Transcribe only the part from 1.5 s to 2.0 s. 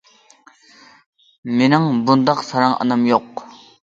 —مېنىڭ